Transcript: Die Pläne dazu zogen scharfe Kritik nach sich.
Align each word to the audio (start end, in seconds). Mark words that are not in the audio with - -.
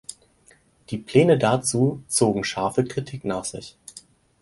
Die 0.89 0.97
Pläne 0.97 1.37
dazu 1.37 2.01
zogen 2.07 2.43
scharfe 2.43 2.83
Kritik 2.85 3.23
nach 3.23 3.45
sich. 3.45 3.77